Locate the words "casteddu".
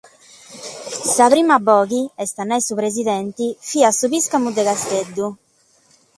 4.67-5.27